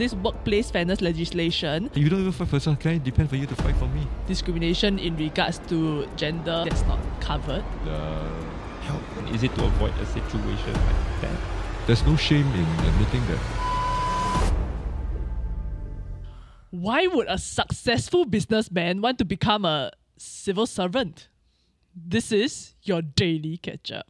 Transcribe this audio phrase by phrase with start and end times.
[0.00, 2.80] this workplace fairness legislation, You don't even fight for yourself.
[2.80, 4.06] Can it depend for you to fight for me?
[4.26, 7.64] discrimination in regards to gender that's not covered.
[7.86, 8.22] Uh,
[8.82, 8.98] How
[9.34, 11.36] is it to avoid a situation like that?
[11.86, 13.38] there's no shame in admitting that.
[16.70, 21.28] Why would a successful businessman want to become a civil servant?
[21.94, 24.06] This is your daily catch up.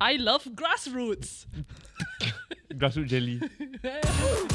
[0.00, 1.46] I love grassroots.
[2.78, 3.40] Grassroots jelly.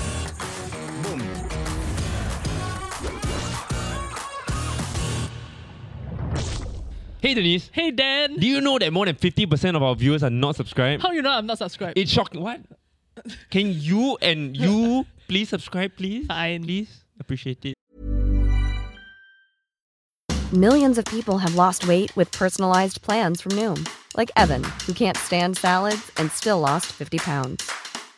[7.20, 10.30] Hey Denise, Hey Dan, do you know that more than 50% of our viewers are
[10.30, 11.02] not subscribed?
[11.02, 11.98] how you know I'm not subscribed?
[11.98, 12.42] It's shocking.
[12.42, 12.62] What?
[13.50, 16.28] Can you and you please subscribe, please?
[16.28, 16.64] Fine.
[16.64, 17.04] Please.
[17.20, 17.74] Appreciate it.
[20.54, 25.18] Millions of people have lost weight with personalized plans from Noom, like Evan, who can't
[25.18, 27.70] stand salads and still lost 50 pounds.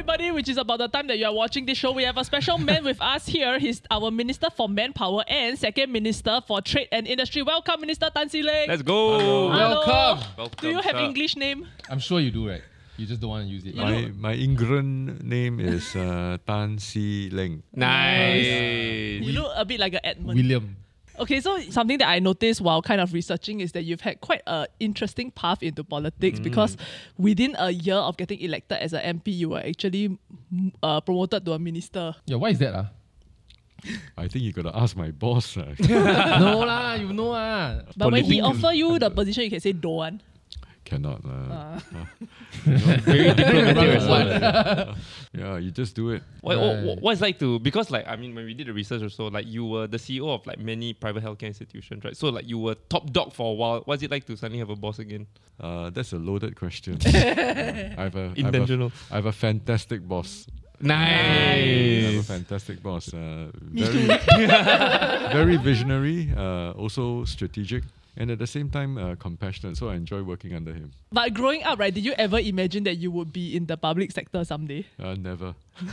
[0.00, 1.92] everybody, which is about the time that you are watching this show.
[1.92, 3.58] We have a special man with us here.
[3.58, 7.42] He's our Minister for Manpower and Second Minister for Trade and Industry.
[7.42, 8.68] Welcome, Minister Tan Si Leng.
[8.68, 9.20] Let's go.
[9.20, 9.84] Hello.
[9.84, 10.24] Welcome.
[10.56, 11.04] Do you have sir.
[11.04, 11.68] English name?
[11.90, 12.62] I'm sure you do, right?
[12.96, 13.76] You just don't want to use it.
[13.76, 17.60] My my Ingrid name is uh, Tan Si Leng.
[17.76, 19.20] Nice.
[19.20, 20.40] You look a bit like an Edmund.
[20.40, 20.80] William.
[21.20, 24.40] Okay, so something that I noticed while kind of researching is that you've had quite
[24.46, 26.78] a interesting path into politics because
[27.18, 30.16] within a year of getting elected as an MP, you were actually
[30.52, 32.14] mm, uh, promoted to a minister.
[32.24, 32.74] Yeah, why is that?
[32.74, 32.90] Ah?
[34.16, 35.56] I think you gotta ask my boss.
[35.56, 35.74] uh.
[35.88, 37.80] no lah, you know ah.
[37.96, 40.20] But when he Political- offer you the position, you can say don't
[40.90, 41.22] want.
[41.22, 41.24] Cannot.
[41.24, 41.80] Uh,
[43.00, 44.96] Very diplomatic as well.
[45.32, 46.22] yeah, you just do it.
[46.40, 46.98] What, what, Right.
[47.00, 49.46] what's it like to because like I mean when we did the research also like
[49.46, 52.74] you were the CEO of like many private healthcare institutions right so like you were
[52.88, 55.26] top dog for a while what's it like to suddenly have a boss again
[55.60, 56.96] Uh, that's a loaded question.
[57.04, 58.90] I have a, I have a, Intentional.
[59.10, 60.46] I have a fantastic boss.
[60.80, 60.96] Nice.
[60.96, 63.12] I have a fantastic boss.
[63.12, 64.06] Uh, very,
[65.36, 67.84] very visionary, uh, also strategic,
[68.20, 69.76] and at the same time uh, compassionate.
[69.80, 70.92] So I enjoy working under him.
[71.10, 74.12] But growing up, right, did you ever imagine that you would be in the public
[74.12, 74.84] sector someday?
[75.00, 75.54] Uh, never.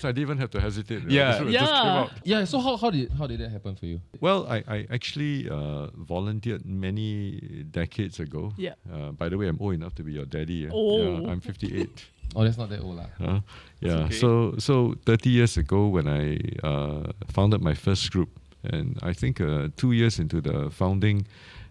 [0.00, 1.02] so I didn't even have to hesitate.
[1.02, 1.38] you know, Yeah.
[1.38, 2.00] just- just came Yeah.
[2.00, 2.10] out.
[2.24, 4.00] Yeah, so how, how did how did that happen for you?
[4.20, 7.40] Well, I, I actually uh, volunteered many
[7.70, 8.52] decades ago.
[8.58, 8.74] Yeah.
[8.92, 10.66] Uh, by the way, I'm old enough to be your daddy.
[10.66, 10.70] yeah.
[10.74, 11.22] Oh.
[11.22, 11.86] Yeah, I'm 58.
[12.36, 13.10] Oh, that's not that old lah.
[13.18, 13.40] Huh?
[13.82, 14.06] Yeah.
[14.06, 14.14] okay.
[14.14, 18.30] So so 30 years ago when I uh, founded my first group,
[18.64, 21.26] and I think uh, two years into the founding,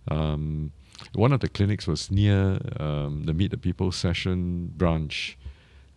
[0.09, 0.71] um,
[1.13, 5.37] one of the clinics was near um, the Meet the People session branch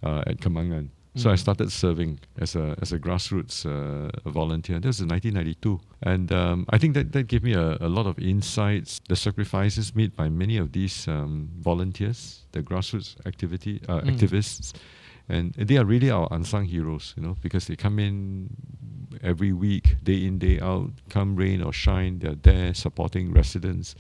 [0.03, 0.89] uh, at Kembangan.
[1.15, 4.81] So I started serving as a as a grassroots uh, volunteer.
[4.81, 8.07] That was in 1992, and um, I think that that gave me a, a lot
[8.07, 8.99] of insights.
[9.11, 14.73] The sacrifices made by many of these um, volunteers, the grassroots activity uh, activists,
[15.29, 17.13] and they are really our unsung heroes.
[17.19, 18.49] You know, because they come in
[19.23, 23.95] every week, day in day out, come rain or shine, they're there supporting residents,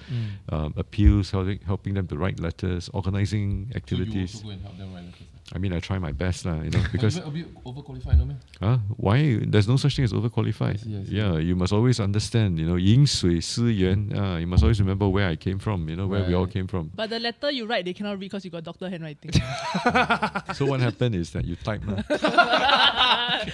[0.50, 4.32] um, appeals, helping helping them to write letters, organizing activities.
[4.32, 5.31] So you also go and help them write letters.
[5.51, 5.55] ah?
[5.55, 6.59] I mean, I try my best, lah.
[6.61, 8.37] You know, because a bit overqualified, no man.
[8.59, 8.77] Huh?
[8.97, 9.39] Why?
[9.47, 10.75] There's no such thing as overqualified.
[10.75, 11.15] I see, I see.
[11.15, 14.09] Yeah, you must always understand, you know, 饮水思源.
[14.11, 16.51] Uh, you must always remember where I came from, you know, where we all Right.
[16.53, 16.91] came from.
[16.93, 19.31] But the letter you write, they cannot read because you got doctor handwriting.
[20.53, 21.81] so what happened is that you type.
[21.87, 22.03] lah.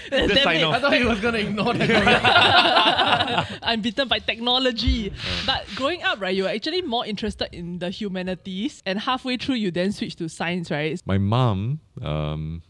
[0.09, 0.63] Damn sign it.
[0.63, 0.73] off.
[0.75, 3.47] I thought he was gonna ignore that.
[3.61, 5.13] I'm bitten by technology.
[5.45, 9.55] But growing up, right, you were actually more interested in the humanities, and halfway through,
[9.55, 10.99] you then switched to science, right?
[11.05, 12.62] My mom, um,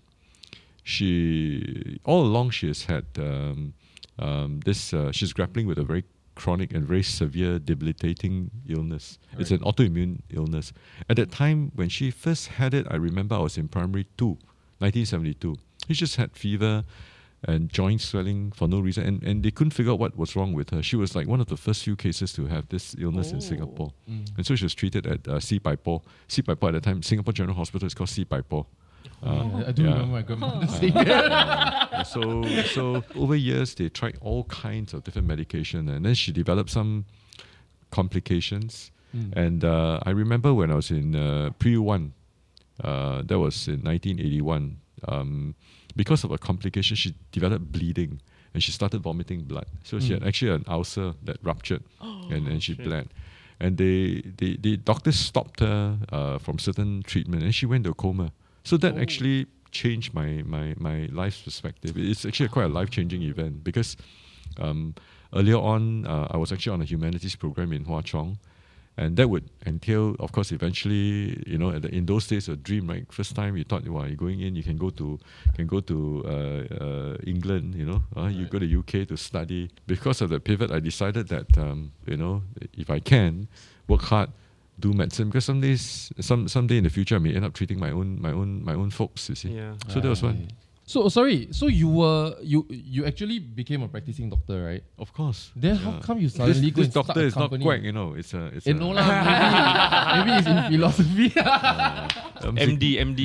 [0.83, 3.75] she all along she has had um,
[4.19, 4.93] um, this.
[4.95, 6.05] Uh, she's grappling with a very
[6.35, 9.19] chronic and very severe, debilitating illness.
[9.39, 10.73] It's an autoimmune illness.
[11.11, 14.39] At that time, when she first had it, I remember I was in primary two,
[14.79, 15.57] 1972.
[15.89, 16.85] She just had fever
[17.45, 20.53] and joint swelling for no reason, and, and they couldn't figure out what was wrong
[20.55, 20.83] with her.
[20.83, 23.93] She was like one of the first few cases to have this illness in Singapore,
[24.37, 26.03] and so she was treated at uh, C Paipo.
[26.29, 28.67] C Paipo at the time, Singapore General Hospital is called C Paipo.
[29.23, 29.89] Uh, I do yeah.
[29.91, 32.07] remember my grandmother saying that.
[32.07, 36.71] so so over years they tried all kinds of different medication and then she developed
[36.71, 37.05] some
[37.91, 38.93] complications
[39.33, 42.13] and uh, I remember when I was in uh, pre one
[42.85, 44.79] uh, that was in 1981
[45.09, 45.55] um,
[45.97, 48.23] because of a complication she developed bleeding and
[48.55, 49.67] and she started vomiting blood.
[49.85, 53.09] So she had actually an ulcer that ruptured, and and she bled.
[53.61, 57.91] And they, they, the doctors stopped her uh, from certain treatment, and she went to
[57.91, 58.33] a coma.
[58.69, 61.97] So that actually changed my my my life perspective.
[61.97, 63.97] It's actually quite a life changing event because
[64.61, 64.95] um,
[65.33, 68.39] earlier on uh, I was actually on a humanities program in Hwa Chong,
[68.99, 72.91] and that would entail, of course, eventually, you know, the, in those days, a dream,
[72.91, 73.11] right?
[73.11, 75.19] First time you thought, well, you're going in, you can go to
[75.57, 79.71] can go to uh, uh, England, you know, uh, you go to UK to study.
[79.87, 82.43] Because of the pivot, I decided that um, you know,
[82.77, 83.49] if I can,
[83.89, 84.29] work hard,
[84.79, 87.79] do medicine because some days, some someday in the future, I may end up treating
[87.79, 89.29] my own my own my own folks.
[89.29, 89.75] You see, yeah.
[89.89, 90.03] so right.
[90.03, 90.49] that was one.
[90.89, 94.83] So oh, sorry, so you were you you actually became a practicing doctor, right?
[94.99, 95.53] Of course.
[95.55, 95.81] Then yeah.
[95.85, 97.65] how come you suddenly this, go this doctor start a company?
[97.65, 98.15] not quack, you know.
[98.15, 98.97] It's a it's eh, a, maybe,
[100.17, 101.33] maybe it's in philosophy.
[101.37, 102.09] uh,
[102.57, 103.21] MD MD.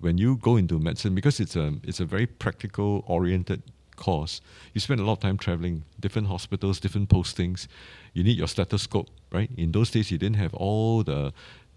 [0.00, 3.64] When you go into medicine, because it's a it's a very practical oriented
[4.02, 4.40] course,
[4.74, 7.68] you spend a lot of time traveling, different hospitals, different postings.
[8.12, 9.50] You need your stethoscope, right?
[9.56, 11.32] In those days, you didn't have all the,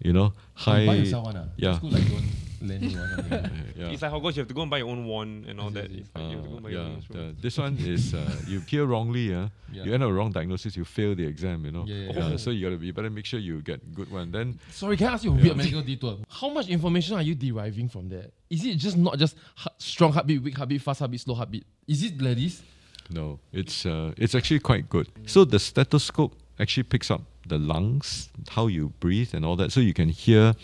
[0.06, 0.86] you know, high.
[0.86, 1.44] Buy yourself one, ah.
[1.56, 1.76] Yeah.
[1.78, 3.26] School like don't lend you one.
[3.30, 3.48] ah.
[3.76, 3.88] yeah.
[3.90, 5.86] It's like Hogwarts, you have to go and buy your own wand and all that.
[5.90, 7.42] It's like you have to go and buy Uh, your yeah, own instrument.
[7.42, 9.84] this one is uh, you hear wrongly, uh, Yeah.
[9.84, 11.84] you end up a wrong diagnosis, you fail the exam, you know.
[11.86, 12.36] Yeah, yeah, yeah.
[12.36, 14.30] So you gotta be, you better make sure you get good one.
[14.32, 16.18] Then Sorry, can I ask you a weird medical detour?
[16.28, 18.32] How much information are you deriving from that?
[18.48, 21.64] Is it just not just ha- strong heartbeat, weak heartbeat, fast heartbeat, slow heartbeat?
[21.88, 22.62] Is it like this?
[23.10, 25.08] No, it's uh, it's actually quite good.
[25.26, 29.78] So the stethoscope actually picks up the lungs, how you breathe, and all that, so
[29.80, 30.54] you can hear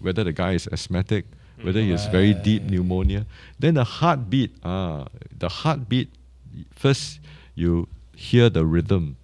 [0.00, 1.26] whether the guy is asthmatic,
[1.62, 3.26] whether he has very deep pneumonia.
[3.58, 5.06] Then the heartbeat, ah,
[5.36, 6.08] the heartbeat.
[6.74, 7.20] First,
[7.54, 9.16] you hear the rhythm.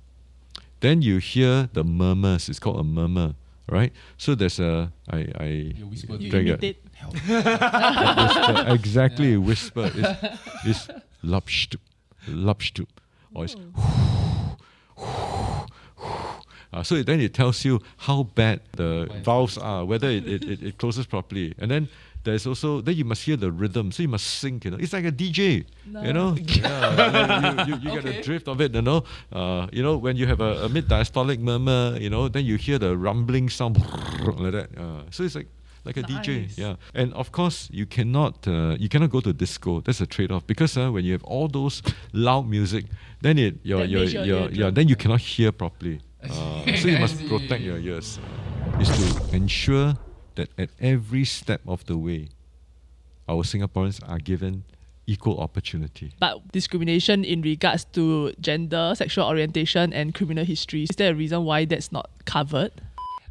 [0.80, 2.48] Then you hear the murmurs.
[2.48, 3.34] It's called a murmur,
[3.68, 3.92] right?
[4.18, 6.16] So there's a I I You whisper.
[6.16, 6.34] You it.
[6.34, 6.76] imitate.
[7.28, 8.64] whisper.
[8.68, 9.90] exactly whisper.
[9.94, 10.34] It's,
[10.64, 10.88] it's
[11.22, 11.80] lupstup,
[12.28, 12.88] lupstup,
[13.34, 13.56] or it's
[16.74, 20.62] uh, so then it tells you how bad the valves are, whether it, it, it,
[20.62, 21.54] it closes properly.
[21.58, 21.88] And then
[22.24, 24.78] there's also, then you must hear the rhythm, so you must sync, you know.
[24.80, 26.34] It's like a DJ, you know.
[26.42, 29.04] yeah, you, you, you, you get the drift of it, you know.
[29.30, 32.56] Uh, you know, when you have a, a mid diastolic murmur, you know, then you
[32.56, 33.78] hear the rumbling sound
[34.26, 34.70] like that.
[34.76, 35.46] Uh, so it's like
[35.84, 36.76] like a DJ, yeah.
[36.94, 39.80] And of course, you cannot uh, you cannot go to disco.
[39.80, 41.82] That's a trade off because uh, when you have all those
[42.14, 42.86] loud music,
[43.20, 46.00] then it your That your, your your yeah then you cannot hear properly.
[46.30, 48.18] Uh, so you must protect your ears.
[48.80, 49.94] Is to ensure
[50.34, 52.28] that at every step of the way,
[53.28, 54.64] our Singaporeans are given
[55.06, 56.14] equal opportunity.
[56.18, 61.44] But discrimination in regards to gender, sexual orientation, and criminal history, is there a reason
[61.44, 62.72] why that's not covered?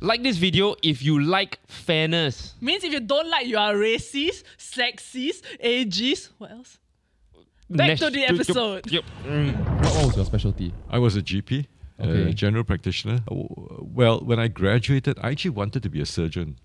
[0.01, 2.53] Like this video if you like fairness.
[2.59, 6.29] Means if you don't like, you are racist, sexist, ageist.
[6.37, 6.77] What else?
[7.69, 8.91] Back Nash- to the episode.
[8.91, 9.03] Yep.
[9.25, 9.57] Mm.
[9.81, 10.73] What, what was your specialty?
[10.89, 11.65] I was a GP,
[12.09, 12.29] Okay.
[12.29, 13.21] a general practitioner.
[13.29, 13.35] Uh,
[13.99, 16.55] Well, when I graduated, I actually wanted to be a surgeon.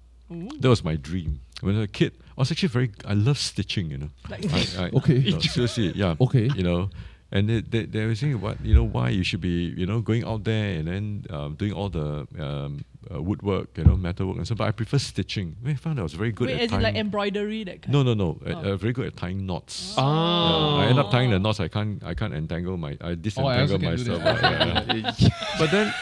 [0.61, 1.40] That was my dream.
[1.62, 2.90] When I was a kid, I was actually very.
[3.05, 3.90] I love stitching.
[3.90, 4.11] You know.
[4.31, 5.17] Like- I, I, Okay.
[5.19, 6.17] you know, seriously, yeah.
[6.20, 6.50] Okay.
[6.55, 6.90] You know,
[7.30, 10.00] and they, they, they were saying what you know why you should be you know
[10.00, 12.84] going out there and then um, doing all the um,
[13.14, 14.54] uh, woodwork, you know, metalwork and so.
[14.54, 15.56] But I prefer stitching.
[15.64, 16.82] I found I was very good Wait, at is it tying.
[16.82, 17.92] like embroidery that kind?
[17.92, 18.38] no, no, no.
[18.44, 18.72] Uh, Oh.
[18.72, 19.94] uh, very good at tying knots.
[19.96, 20.78] Ah.
[20.80, 21.60] Yeah, I end up tying the knots.
[21.60, 22.02] I can't.
[22.04, 22.92] I can't entangle my.
[23.00, 24.23] I Oh, I disentangle can do myself.
[24.25, 24.44] that.
[24.44, 25.28] uh, yeah, yeah.
[25.58, 25.94] but then,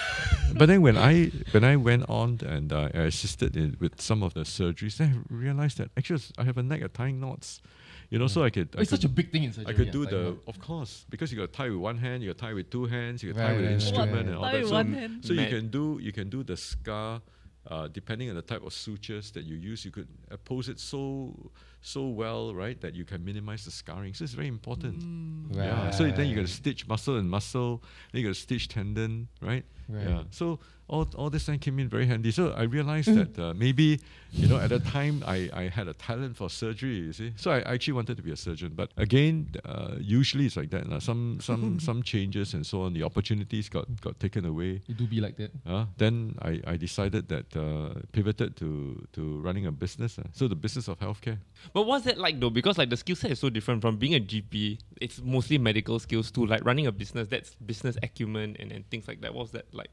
[0.59, 4.23] but then when I when I went on and uh, I assisted in, with some
[4.25, 7.61] of the surgeries, then I realized that actually I have a knack at tying knots.
[8.11, 8.69] You know, so I could.
[8.77, 9.73] I It's could, such a big thing in surgery.
[9.73, 10.55] I could yeah, do like the, what?
[10.55, 13.23] of course, because you got tie with one hand, you got tie with two hands,
[13.23, 14.27] you got tie Right, with an right, right, instrument right.
[14.27, 14.67] and all that.
[14.67, 15.25] So, one hand.
[15.25, 17.21] so you can do you can do the scar,
[17.67, 19.85] uh, depending on the type of sutures that you use.
[19.85, 24.15] You could oppose it so so well, right, that you can minimize the scarring.
[24.15, 25.01] So it's very important.
[25.01, 25.57] Mm.
[25.57, 25.91] Yeah.
[25.91, 27.83] So then you got to stitch muscle and muscle.
[28.13, 29.65] Then you got to stitch tendon, right?
[29.89, 30.09] Right.
[30.09, 30.23] Yeah.
[30.31, 30.59] So
[30.89, 32.31] all, all this time came in very handy.
[32.31, 33.17] So I realized Mm.
[33.35, 34.01] that uh, maybe,
[34.33, 36.97] you know, at the time I, I had a talent for surgery.
[36.97, 38.73] You see, so I actually wanted to be a surgeon.
[38.75, 40.89] But again, uh, usually it's like that.
[40.89, 40.99] lah.
[41.01, 42.93] Some some some changes and so on.
[42.95, 44.83] The opportunities got got taken away.
[44.87, 45.51] You do be like that.
[45.67, 50.19] Uh, then I, I decided that uh, pivoted to to running a business.
[50.19, 50.23] uh.
[50.33, 51.39] So the business of healthcare.
[51.73, 52.51] But what's that like though?
[52.51, 54.79] Because like the skill set is so different from being a GP.
[55.01, 57.27] It's mostly medical skills to like running a business.
[57.29, 59.35] That's business acumen and, and things like that.
[59.35, 59.91] What's that like?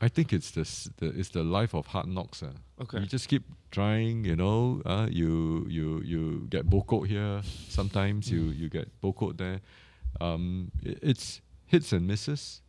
[0.00, 2.42] I think it's this the it's the life of hard knocks.
[2.42, 2.52] Uh.
[2.80, 3.00] Okay.
[3.00, 4.80] You just keep trying, you know.
[4.86, 7.42] Uh, you you you get boko here.
[7.68, 9.60] Sometimes you you get boko there.
[10.20, 12.62] Um, i- it's hits and misses.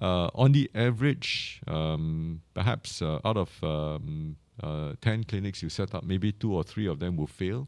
[0.00, 5.94] Uh, on the average, um, perhaps uh, out of um, uh, ten clinics you set
[5.94, 7.66] up, maybe two or three of them will fail,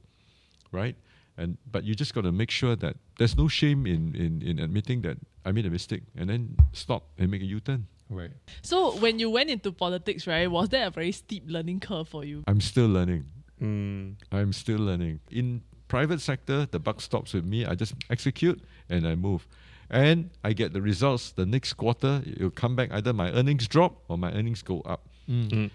[0.73, 0.97] right?
[1.37, 4.59] And but you just got to make sure that there's no shame in, in in
[4.59, 7.87] admitting that I made a mistake, and then stop and make a U-turn.
[8.11, 8.33] Right.
[8.63, 12.25] So when you went into politics, right, was there a very steep learning curve for
[12.25, 12.43] you?
[12.47, 13.27] I'm still learning.
[13.63, 14.17] Mm.
[14.33, 15.21] I'm still learning.
[15.31, 17.65] In private sector, the buck stops with me.
[17.65, 19.47] I just execute and I move.
[19.91, 22.23] And I get the results the next quarter.
[22.27, 25.09] It'll come back either my earnings drop or my earnings go up.
[25.29, 25.71] Mm.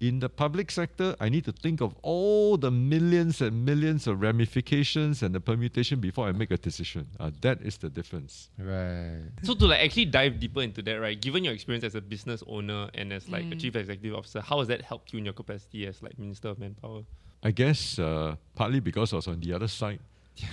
[0.00, 4.20] In the public sector, I need to think of all the millions and millions of
[4.20, 7.08] ramifications and the permutation before I make a decision.
[7.18, 8.48] Uh, that is the difference.
[8.58, 9.22] Right.
[9.42, 11.20] So to like actually dive deeper into that, right?
[11.20, 13.60] Given your experience as a business owner and as like a Mm.
[13.60, 16.60] chief executive officer, how has that helped you in your capacity as like minister of
[16.60, 17.02] manpower?
[17.42, 19.98] I guess uh, partly because I was on the other side.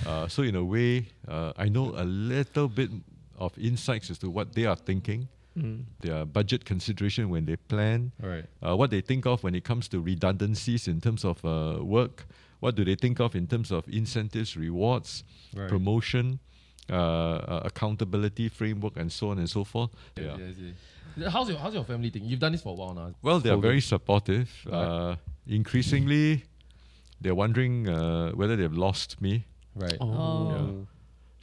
[0.08, 2.90] Uh, so in a way, uh, I know a little bit
[3.38, 5.86] of insights as to what they are thinking, Mm.
[6.02, 8.46] their budget consideration when they plan, Right.
[8.62, 12.26] uh, what they think of when it comes to redundancies in terms of uh, work,
[12.60, 15.24] what do they think of in terms of incentives, rewards,
[15.56, 15.70] Right.
[15.70, 16.40] promotion,
[16.90, 19.92] uh, uh, accountability framework, and so on and so forth.
[20.18, 20.34] Yeah.
[20.36, 20.74] I see.
[21.30, 22.30] How's your How's your family thinking?
[22.30, 23.14] You've done this for a while now.
[23.22, 24.50] Well, they're very supportive.
[24.66, 24.74] Right.
[24.74, 25.16] Uh,
[25.48, 26.44] increasingly,
[27.22, 29.46] they're wondering uh, whether they've lost me.
[29.74, 29.98] Right.
[30.02, 30.86] Oh.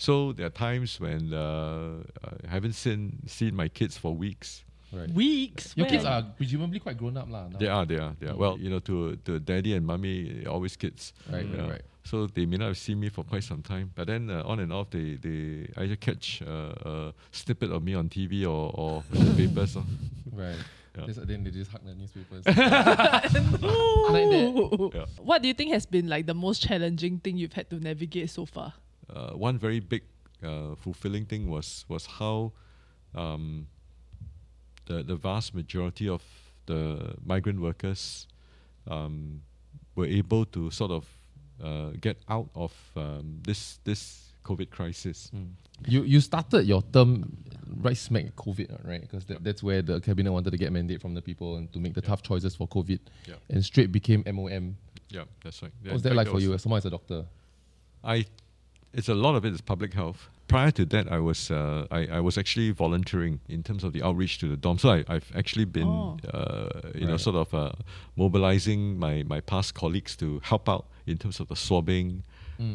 [0.03, 4.65] So there are times when uh, I haven't seen seen my kids for weeks.
[4.93, 5.09] Right.
[5.11, 5.77] Weeks.
[5.77, 6.13] Your kids when?
[6.13, 7.47] are presumably quite grown up, lah.
[7.47, 7.59] now.
[7.59, 8.35] They are, they are, they are.
[8.35, 11.15] Well, you know, to to daddy and mommy, always kids.
[11.31, 11.47] Right.
[11.47, 11.61] Yeah.
[11.61, 11.71] Right.
[11.79, 11.87] Right.
[12.03, 14.59] So they may not have seen me for quite some time, but then uh, on
[14.59, 19.07] and off, they they either catch uh, a snippet of me on TV or or
[19.15, 19.79] the papers.
[20.35, 20.59] Right.
[20.93, 21.07] Yeah.
[21.09, 22.45] Just- then they just hug the newspapers.
[22.45, 22.53] Ooh.
[24.13, 24.91] Like that.
[24.93, 25.07] Yeah.
[25.25, 28.29] What do you think has been like the most challenging thing you've had to navigate
[28.29, 28.75] so far?
[29.15, 30.03] Uh, one very big
[30.43, 32.53] uh, fulfilling thing was was how
[33.15, 33.67] um,
[34.87, 36.23] the the vast majority of
[36.67, 38.27] the migrant workers
[38.87, 39.43] um,
[39.95, 41.07] were able to sort of
[41.63, 45.31] uh, get out of um, this this COVID crisis.
[45.87, 47.37] You you started your term
[47.81, 49.01] right smack at COVID, right?
[49.01, 51.79] Because that, that's where the cabinet wanted to get mandate from the people and to
[51.81, 53.35] make the tough choices for COVID, Yeah.
[53.51, 54.77] and straight became MOM.
[55.11, 55.73] Yeah, that's right.
[55.83, 57.25] Yeah, What was that like for was- you as someone as a doctor?
[58.05, 58.27] I,
[58.95, 60.29] it's a lot of it is public health.
[60.49, 64.03] Prior to that, I was uh, I, I was actually volunteering in terms of the
[64.03, 64.79] outreach to the dorm.
[64.79, 66.19] So I, I've actually been Oh.
[66.33, 67.73] uh, you know sort of uh,
[68.17, 72.23] mobilizing my, my past colleagues to help out in terms of the swabbing,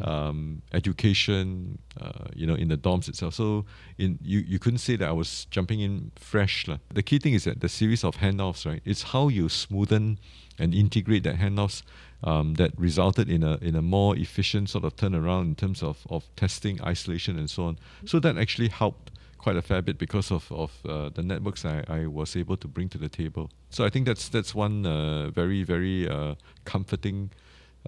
[0.03, 3.33] um, education, uh, you know, in the dorms itself.
[3.33, 3.65] So
[3.97, 6.67] in you, you couldn't say that I was jumping in fresh.
[6.67, 6.77] lah.
[6.93, 8.81] The key thing is that the series of handoffs, right?
[8.85, 10.17] It's how you smoothen
[10.59, 11.83] and integrate that handoffs
[12.23, 16.05] um, that resulted in a in a more efficient sort of turnaround in terms of,
[16.09, 17.77] of testing, isolation, and so on.
[18.05, 21.83] So that actually helped quite a fair bit because of of uh, the networks I,
[21.87, 23.49] I was able to bring to the table.
[23.69, 27.31] So I think that's that's one uh, very very uh, comforting,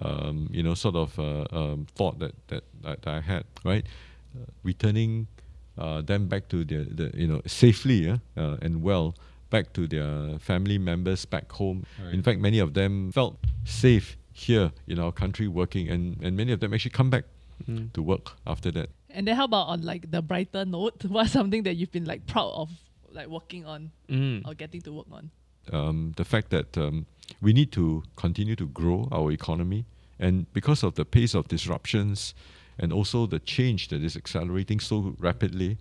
[0.00, 3.44] um, you know, sort of uh, um, thought that that, that I had.
[3.64, 3.84] Right,
[4.36, 5.26] uh, returning
[5.78, 9.14] uh, them back to the, the you know safely yeah, uh, and well
[9.50, 11.84] back to their family members back home.
[12.02, 12.14] Right.
[12.14, 16.52] In fact, many of them felt safe here in our country working, and, and many
[16.52, 17.24] of them actually come back
[17.94, 18.88] to work after that.
[19.10, 21.04] And then how about on like the brighter note?
[21.08, 22.70] What's something that you've been like proud of
[23.12, 24.46] like working on Mm.
[24.46, 25.30] or getting to work on?
[25.72, 27.06] Um, the fact that um,
[27.40, 29.84] we need to continue to grow our economy,
[30.18, 32.34] and because of the pace of disruptions
[32.78, 35.78] and also the change that is accelerating so rapidly,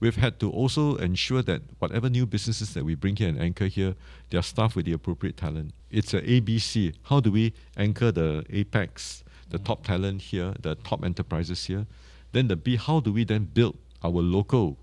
[0.00, 3.66] we've had to also ensure that whatever new businesses that we bring here and anchor
[3.66, 3.94] here,
[4.30, 5.72] they are staffed with the appropriate talent.
[5.90, 6.94] It's a ABC.
[7.04, 11.86] How do we anchor the apex, the top talent here, the top enterprises here?
[12.32, 14.78] Then the B, how do we then build our local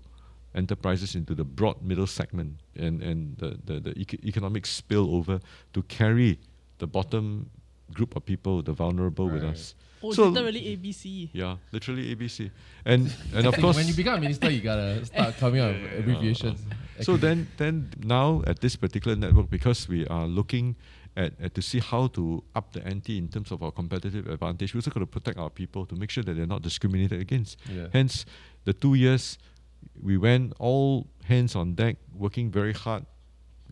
[0.54, 5.40] enterprises into the broad middle segment and, and the, the, the eco- economic spillover
[5.72, 6.38] to carry
[6.78, 7.50] the bottom
[7.92, 9.74] group of people, the vulnerable with us.
[10.02, 11.30] Oh, So- literally ABC.
[11.32, 12.50] Yeah, literally ABC.
[12.84, 15.98] And and of course when you become a minister, you gotta start coming up with
[16.00, 16.60] abbreviations.
[17.00, 20.76] so then then now at this particular network because we are looking
[21.16, 24.72] at, at to see how to up the ante in terms of our competitive advantage,
[24.72, 27.58] we also got to protect our people to make sure that they're not discriminated against.
[27.68, 27.88] Yeah.
[27.92, 28.24] Hence
[28.64, 29.36] the two years
[30.02, 33.04] we went all hands on deck, working very hard,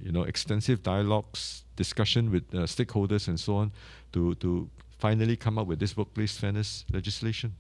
[0.00, 3.72] you know, extensive dialogues, discussion with uh, stakeholders and so on
[4.12, 7.54] to to finally come up with this workplace fairness legislation.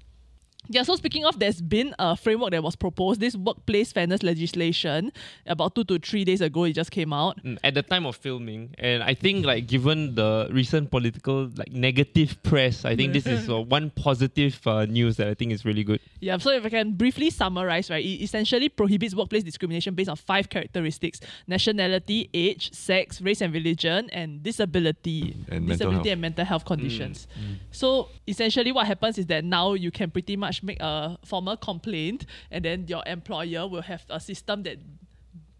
[0.68, 5.12] Yeah, so speaking of, there's been a framework that was proposed, this workplace fairness legislation,
[5.46, 7.42] about two to three days ago, it just came out.
[7.44, 11.70] Mm, at the time of filming and i think like given the recent political like
[11.72, 15.64] negative press i think this is uh, one positive uh, news that i think is
[15.64, 19.94] really good Yeah, so if I can briefly summarize, right, it essentially prohibits workplace discrimination
[19.94, 25.36] based on five characteristics nationality, age, sex, race and religion, and disability.
[25.48, 26.06] And disability health.
[26.12, 27.28] and mental health conditions.
[27.70, 32.26] So essentially, what happens is that now you can pretty much make a formal complaint,
[32.50, 34.78] and then your employer will have a system that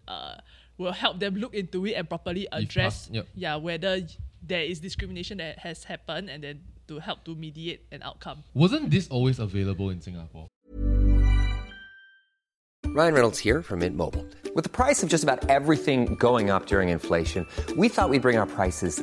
[0.08, 0.36] uh,
[0.78, 3.26] will help them look into it and properly address pass- yep.
[3.34, 4.00] yeah, whether
[4.42, 8.44] there is discrimination that has happened and then to help to mediate an outcome.
[8.54, 10.46] Wasn't this always available in Singapore?
[12.86, 14.24] Ryan Reynolds here from Mint Mobile.
[14.54, 18.38] With the price of just about everything going up during inflation, we thought we'd bring
[18.38, 19.02] our prices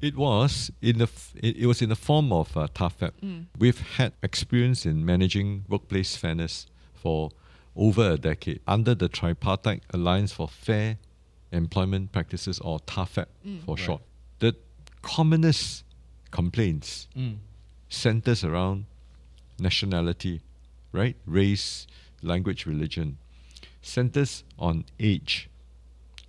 [0.00, 3.12] It was in the f- it, it was in the form of uh, TAFEP.
[3.22, 3.46] Mm.
[3.58, 7.30] We've had experience in managing workplace fairness for
[7.74, 10.98] over a decade under the Tripartite Alliance for Fair
[11.52, 13.64] Employment Practices, or TAFEP mm.
[13.64, 14.02] for short.
[14.38, 14.54] The
[15.02, 15.84] commonest
[16.30, 17.36] complaints mm.
[17.88, 18.86] centers around
[19.58, 20.42] nationality,
[20.92, 21.16] right?
[21.26, 21.86] Race,
[22.22, 23.18] language, religion.
[23.80, 25.48] Centers on age,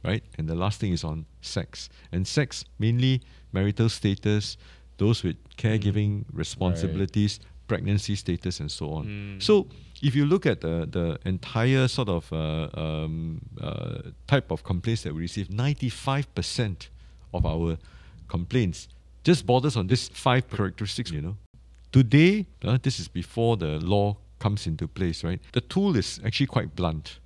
[0.03, 0.23] right?
[0.37, 1.89] And the last thing is on sex.
[2.11, 3.21] And sex, mainly
[3.53, 4.57] marital status,
[4.97, 9.05] those with caregiving responsibilities, pregnancy status, and so on.
[9.39, 9.67] So
[10.01, 15.03] if you look at the, the entire sort of uh, um, uh, type of complaints
[15.03, 16.87] that we receive, 95%
[17.33, 17.77] of our
[18.27, 18.87] complaints
[19.23, 21.35] just borders on these five characteristics, you know.
[21.91, 25.41] Today, uh, this is before the law comes into place, right?
[25.51, 27.19] The tool is actually quite blunt.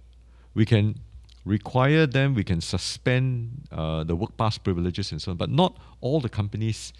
[0.55, 0.95] We can
[1.45, 5.77] require them, we can suspend uh, the work pass privileges and so on, but not
[6.01, 6.93] all the companies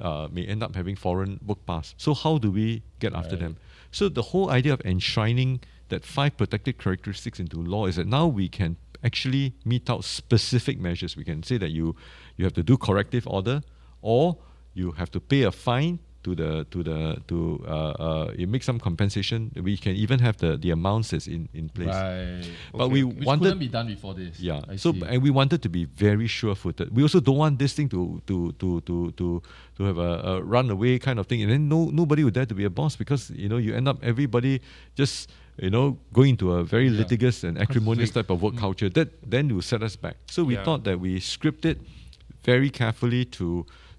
[0.00, 1.94] uh, may end up having foreign work pass.
[1.96, 3.56] So, how do we get after them?
[3.90, 8.26] So, the whole idea of enshrining that five protected characteristics into law is that now
[8.26, 11.16] we can actually mete out specific measures.
[11.16, 11.96] We can say that you,
[12.36, 13.62] you have to do corrective order
[14.02, 14.36] or
[14.74, 16.98] you have to pay a fine to the to the
[17.30, 17.72] to uh,
[18.06, 19.52] uh, you make some compensation.
[19.68, 21.94] We can even have the the amounts that's in in place.
[21.94, 22.42] Right.
[22.74, 24.40] But we Which wanted couldn't be done before this.
[24.42, 24.60] yeah.
[24.72, 25.02] I so see.
[25.06, 26.86] and we wanted to be very sure-footed.
[26.96, 29.26] We also don't want this thing to to to to to
[29.78, 32.54] to have a, a runaway kind of thing, and then no nobody would dare to
[32.62, 34.54] be a boss because you know you end up everybody
[35.00, 35.30] just
[35.62, 36.98] you know going into a very Yeah.
[37.06, 38.90] litigious and acrimonious type of work culture.
[38.98, 40.16] That then will set us back.
[40.34, 40.64] So we Yeah.
[40.66, 41.76] thought that we scripted
[42.50, 43.46] very carefully to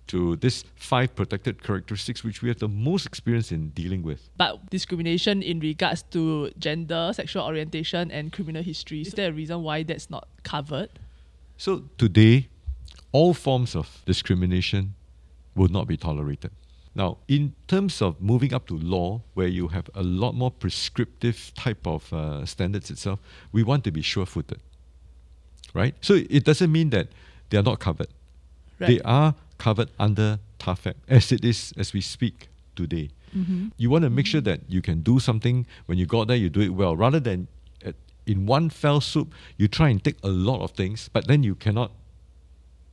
[0.08, 4.30] to this five protected characteristics which we have the most experience in dealing with.
[4.38, 9.63] But discrimination in regards to gender, sexual orientation, and criminal history, is there a reason
[9.63, 10.89] why that's not covered?
[11.58, 12.50] So today,
[13.12, 14.96] all forms of discrimination
[15.56, 16.52] will not be tolerated.
[16.93, 21.52] Now, in terms of moving up to law, where you have a lot more prescriptive
[21.56, 23.20] type of uh, standards itself,
[23.52, 24.60] we want to be sure-footed,
[25.76, 25.93] right?
[26.02, 27.10] So it doesn't mean that
[27.50, 28.08] they are not covered.
[28.80, 33.10] They are covered under TAFEP as it is as we speak today.
[33.78, 36.50] You want to make sure that you can do something when you got there, you
[36.50, 37.48] do it well, rather than
[37.84, 41.43] at, in one fell swoop you try and take a lot of things, but then
[41.43, 41.91] you cannot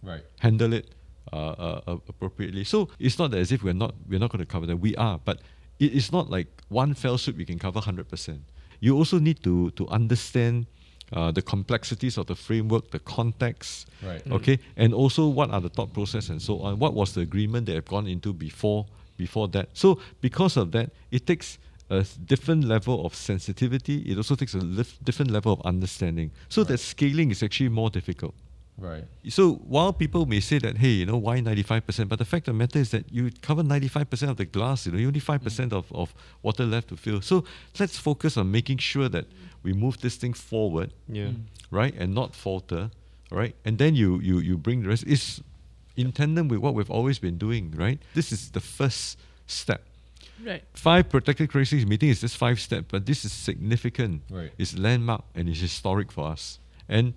[0.03, 0.23] right.
[0.41, 0.87] handle it
[1.33, 2.65] uh, uh, uh, appropriately.
[2.65, 4.77] So it's not as if we're not we're not going to cover that.
[4.77, 5.41] We are, but
[5.79, 8.43] it is not like one fell swoop you can cover hundred percent.
[8.81, 10.67] You also need to to understand.
[11.13, 14.23] Uh, the complexities of the framework, the context, Right.
[14.33, 16.79] okay, and also what are the thought process and so on.
[16.79, 18.87] What was the agreement they have gone into before
[19.17, 19.69] before that?
[19.75, 21.59] So because of that, it takes
[21.91, 23.99] a different level of sensitivity.
[24.11, 26.31] It also takes a lif- different level of understanding.
[26.49, 28.35] So that scaling is actually more difficult.
[28.77, 29.05] Right.
[29.29, 32.09] So while people may say that, hey, you know, why 95%?
[32.09, 34.93] But the fact of the matter is that you cover 95% of the glass, you
[34.93, 36.13] know, you only 5% of, of
[36.43, 37.21] water left to fill.
[37.21, 37.45] So
[37.79, 39.27] let's focus on making sure that
[39.65, 41.29] we move this thing forward, Yeah.
[41.29, 41.41] Mm.
[41.71, 41.95] right?
[41.99, 42.91] And not falter,
[43.31, 43.55] right?
[43.65, 45.05] And then you, you, you bring the rest.
[45.07, 45.43] It's
[45.97, 47.99] in tandem with what we've always been doing, right?
[48.15, 49.83] This is the first step.
[50.45, 50.63] Right.
[50.75, 54.23] Five protected crisis meeting is just five steps, but this is significant.
[54.31, 54.53] Right.
[54.59, 56.59] It's landmark and it's historic for us.
[56.89, 57.15] And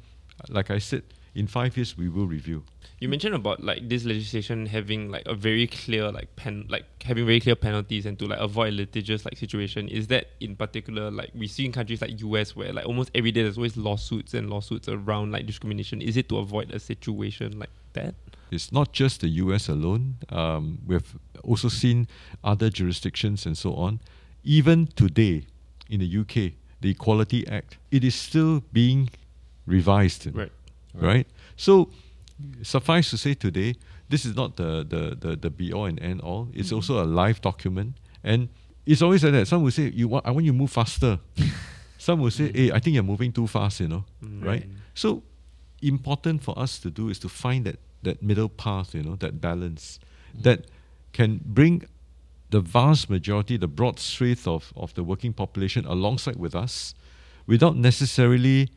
[0.49, 1.03] like I said,
[1.37, 2.63] in five years we will review.
[2.99, 7.27] You mentioned about like this legislation having like a very clear like pen like having
[7.27, 9.87] very clear penalties and to like avoid litigious like situation.
[9.87, 13.31] Is that in particular like we see in countries like US where like almost every
[13.31, 16.01] day there's always lawsuits and lawsuits around like discrimination.
[16.01, 18.15] Is it to avoid a situation like that?
[18.49, 20.15] It's not just the US alone.
[20.29, 22.07] Um, we've also seen
[22.43, 23.99] other jurisdictions and so on.
[24.43, 25.45] Even today
[25.87, 29.09] in the UK, the Equality Act, it is still being
[29.67, 30.35] revised.
[30.35, 30.51] Right.
[31.05, 31.27] Right?
[31.55, 31.89] So
[32.61, 33.75] suffice to say today,
[34.09, 36.49] this is not the the, the, the be all and end all.
[36.53, 37.95] It's also a live document.
[38.23, 38.49] And
[38.85, 39.47] it's always like that.
[39.47, 41.19] Some will say, you want I want you to move faster.
[41.97, 42.55] Some will say, mm.
[42.55, 44.05] hey, I think you're moving too fast, you know.
[44.23, 44.45] Mm.
[44.45, 44.65] Right?
[44.93, 45.23] So
[45.81, 49.41] important for us to do is to find that that middle path, you know, that
[49.41, 49.99] balance
[50.35, 50.43] mm.
[50.43, 50.67] that
[51.11, 51.87] can bring
[52.49, 56.93] the vast majority, the broad swathe of, of the working population alongside with us
[57.45, 58.69] without necessarily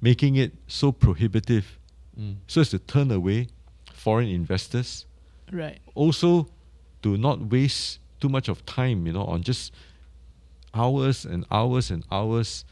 [0.00, 1.78] making it so prohibitive
[2.46, 3.48] so as to turn away
[3.92, 5.06] foreign investors.
[5.50, 5.78] Right.
[5.94, 6.48] Also
[7.02, 9.72] to not waste too much of time, you know, on just
[10.74, 12.64] hours and hours and hours,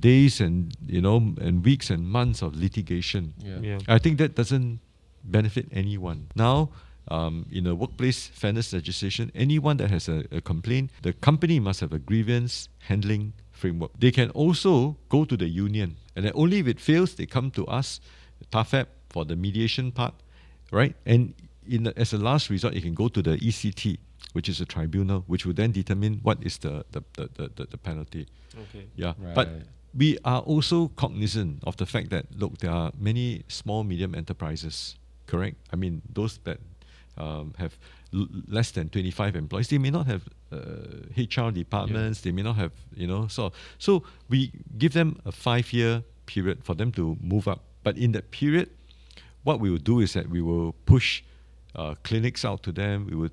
[0.00, 3.34] days and you know, and weeks and months of litigation.
[3.38, 3.58] Yeah.
[3.60, 3.78] Yeah.
[3.86, 4.80] I think that doesn't
[5.24, 6.26] benefit anyone.
[6.34, 6.70] Now,
[7.10, 11.80] um, in a workplace fairness legislation, anyone that has a, a complaint, the company must
[11.80, 13.90] have a grievance handling framework.
[13.98, 17.50] They can also go to the union, and then only if it fails, they come
[17.52, 18.00] to us,
[18.52, 20.14] TAFEP, for the mediation part,
[20.70, 20.94] right?
[21.06, 21.34] And
[21.66, 23.98] in the, as a last resort, you can go to the ECT,
[24.32, 27.64] which is a tribunal, which will then determine what is the, the, the, the, the,
[27.72, 28.26] the penalty.
[28.56, 28.86] Okay.
[28.96, 29.34] Yeah, Right.
[29.34, 29.48] but
[29.94, 34.96] we are also cognizant of the fact that look, there are many small medium enterprises.
[35.26, 35.56] Correct.
[35.72, 36.58] I mean, those that
[37.18, 37.76] um, have
[38.14, 40.56] l- less than twenty five employees, they may not have uh,
[41.16, 42.20] HR departments.
[42.22, 43.26] They may not have you know.
[43.28, 47.60] So so we give them a five year period for them to move up.
[47.84, 48.68] But in that period,
[49.44, 51.22] what we will do is that we will push
[51.74, 53.06] uh, clinics out to them.
[53.10, 53.30] We will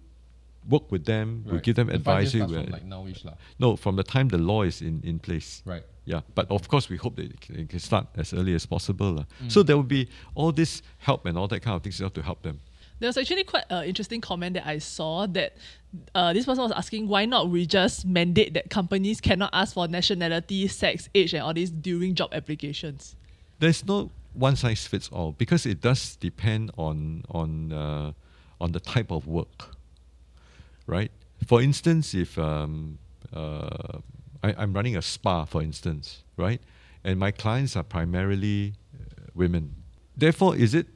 [0.69, 1.43] work with them.
[1.45, 2.63] We'll give them The five years advisory.
[2.63, 3.33] from like nowish lah.
[3.59, 5.61] no, from the time the law is in, in place.
[5.65, 5.83] Right.
[6.05, 9.11] Yeah, but of course we hope that it can, start as early as possible.
[9.13, 9.25] lah.
[9.47, 12.41] So there will be all this help and all that kind of things to help
[12.43, 12.59] them.
[12.99, 15.53] There was actually quite an interesting comment that I saw that
[16.13, 19.87] uh, this person was asking why not we just mandate that companies cannot ask for
[19.87, 23.15] nationality, sex, age, and all this during job applications.
[23.59, 28.11] There's no one size fits all because it does depend on on uh,
[28.61, 29.75] on the type of work,
[30.87, 31.11] right?
[31.45, 32.97] For instance, if um,
[33.33, 33.99] uh,
[34.43, 36.61] I, I'm running a spa, for instance, right,
[37.03, 39.75] and my clients are primarily uh, women,
[40.15, 40.87] therefore, is it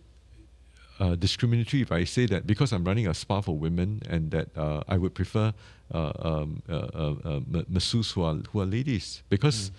[1.00, 4.48] uh, discriminatory if I say that because I'm running a spa for women and that
[4.58, 5.54] uh, I would prefer
[5.94, 9.72] uh, um, uh, uh, uh, ma- masseuses who are who are ladies because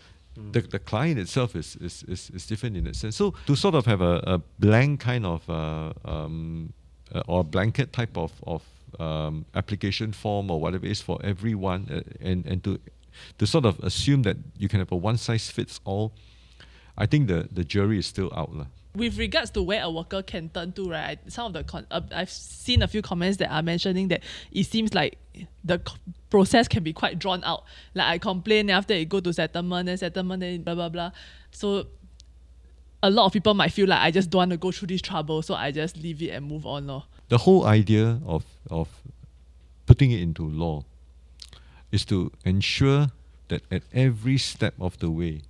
[0.53, 3.17] the, the client itself is, is, is, is different in that sense.
[3.17, 6.73] So to sort of have a, a blank kind of uh, um,
[7.15, 8.63] uh, or blanket type of of
[8.99, 12.79] um, application form or whatever it is for everyone uh, and and to
[13.39, 16.13] to sort of assume that you can have a one size fits all,
[16.97, 18.67] I think the the jury is still out lah.
[18.95, 21.19] With regards to where a worker can turn to, right?
[21.29, 24.65] Some of the con- uh, I've seen a few comments that are mentioning that it
[24.65, 25.17] seems like
[25.63, 25.81] the
[26.29, 27.65] process can be quite drawn out.
[27.95, 31.13] Like I complain, after it go to settlement, then settlement, then blah blah blah.
[31.53, 31.87] So
[33.03, 35.01] a lot of people might feel like I just don't want to go through this
[35.01, 36.87] trouble, so I just leave it and move on.
[36.89, 37.05] Lor.
[37.29, 38.89] the whole idea of of
[39.87, 40.85] putting it into law
[41.93, 43.09] is to ensure
[43.49, 45.43] that at every step of the way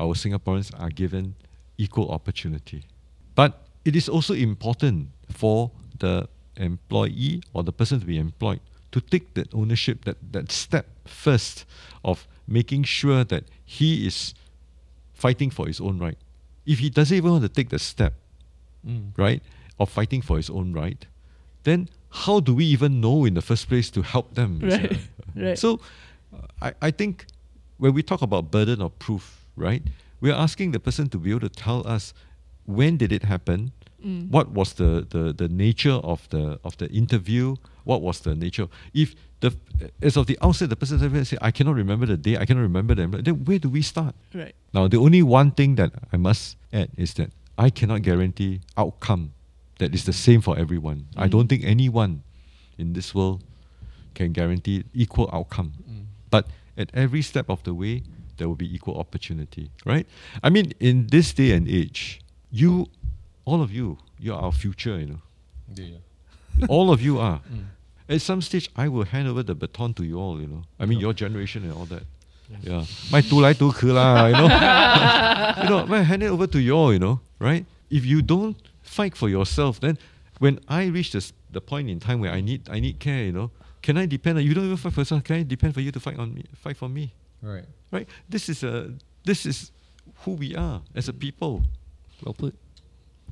[0.00, 1.34] our Singaporeans are given
[1.78, 2.84] equal opportunity.
[3.34, 8.60] But it is also important for the employee or the person to be employed
[8.92, 11.64] to take that ownership, that, that step first
[12.04, 14.34] of making sure that he is
[15.12, 16.16] fighting for his own right.
[16.66, 18.14] If he doesn't even want to take the step,
[18.86, 19.10] mm.
[19.16, 19.42] right,
[19.78, 21.06] of fighting for his own right,
[21.64, 24.60] then how do we even know in the first place to help them?
[24.68, 24.98] Right,
[25.36, 25.58] right.
[25.58, 25.80] So
[26.60, 27.26] I, I think
[27.76, 29.82] when we talk about burden of proof, right,
[30.20, 32.12] we're asking the person to be able to tell us
[32.66, 33.72] when did it happen,
[34.04, 34.28] mm.
[34.30, 38.68] what was the, the, the nature of the of the interview, what was the nature.
[38.92, 39.56] If the
[40.02, 42.94] as of the outset the person says, I cannot remember the day, I cannot remember
[42.94, 44.14] the employee, then where do we start?
[44.34, 44.54] Right.
[44.74, 49.32] Now, the only one thing that I must add is that I cannot guarantee outcome
[49.78, 51.06] that is the same for everyone.
[51.16, 51.30] I mm.
[51.30, 52.22] don't think anyone
[52.76, 53.42] in this world
[54.14, 55.72] can guarantee equal outcome.
[55.88, 56.04] Mm.
[56.30, 58.02] But at every step of the way,
[58.38, 60.06] there will be equal opportunity, right?
[60.42, 62.20] I mean, in this day and age,
[62.50, 62.86] you,
[63.44, 65.22] all of you, you are our future, you know.
[65.74, 65.98] Yeah.
[66.68, 67.40] all of you are.
[67.52, 67.66] Mm.
[68.08, 70.62] At some stage, I will hand over the baton to you all, you know.
[70.80, 71.06] I mean, yeah.
[71.06, 72.04] your generation and all that.
[72.62, 72.84] Yeah.
[73.12, 74.42] My tu lai tu ku la, you know.
[75.62, 77.66] you know, I hand it over to you all, you know, right?
[77.90, 79.98] If you don't fight for yourself, then
[80.38, 83.32] when I reach this, the point in time where I need I need care, you
[83.32, 83.50] know,
[83.82, 85.92] can I depend on you don't even fight for yourself, can I depend for you
[85.92, 87.12] to fight on me fight for me?
[87.42, 88.08] Right right?
[88.28, 88.92] This is a
[89.24, 89.70] this is
[90.24, 91.62] who we are as a people.
[92.24, 92.54] Well put.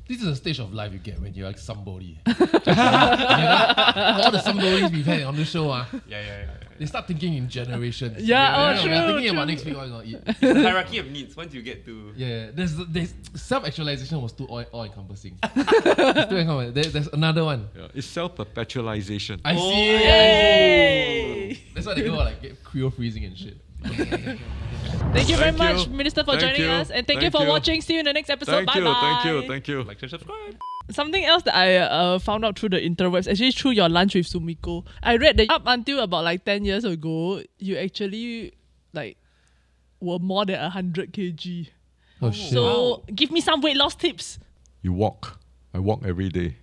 [0.09, 2.19] This is a stage of life you get when you're like somebody.
[2.27, 2.35] You
[2.75, 4.21] know?
[4.23, 6.47] All the somebodies we've had on the show, ah, Yeah, yeah, yeah.
[6.79, 8.23] they start thinking in generations.
[8.23, 10.19] Yeah, oh, We're true, thinking about next week what we're gonna eat.
[10.27, 11.37] It's the hierarchy of needs.
[11.37, 15.39] Once you get to Yeah, there's there's self-actualization was too all, all encompassing.
[15.55, 17.69] there, there's another one.
[17.77, 19.41] Yeah, it's self perpetualization.
[19.45, 19.87] I Oh, see.
[19.87, 21.61] Yay!
[21.75, 23.57] That's why they go like get cryo freezing and shit.
[25.13, 25.93] Thank you very Thank much, you.
[25.93, 26.69] Minister, for Thank joining you.
[26.69, 26.91] us.
[26.91, 27.49] And thank, you for you.
[27.49, 27.81] watching.
[27.81, 28.53] See you in the next episode.
[28.53, 29.01] Thank bye you, bye.
[29.01, 29.83] thank you, thank you.
[29.83, 30.57] like, share, subscribe.
[30.91, 34.27] Something else that I uh, found out through the interwebs, actually through your lunch with
[34.27, 38.53] Sumiko, I read that up until about like 10 years ago, you actually
[38.93, 39.17] like
[40.01, 41.69] were more than 100 kg.
[42.23, 42.53] Oh shit.
[42.53, 44.39] So give me some weight loss tips.
[44.83, 45.41] You walk.
[45.75, 46.57] I walk every day.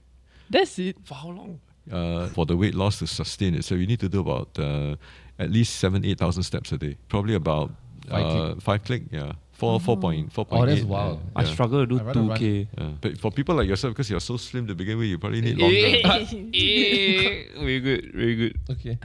[0.50, 0.98] That's it.
[1.04, 1.60] For how long?
[1.92, 4.96] Uh, for the weight loss to sustain it, so you need to do about uh,
[5.40, 6.98] at least seven, eight thousand steps a day.
[7.10, 7.72] Probably about
[8.10, 8.62] Five uh, click.
[8.62, 11.20] five click, yeah, four, four point, four point Oh, that's eight, wild.
[11.20, 11.42] Yeah.
[11.42, 12.38] I struggle to do I'd rather run.
[12.38, 12.68] 2K.
[12.78, 12.90] Yeah.
[13.00, 15.58] But for people like yourself, because you're so slim to begin with, you probably need
[15.58, 15.76] longer.
[17.64, 18.60] very good, very good.
[18.70, 18.98] Okay.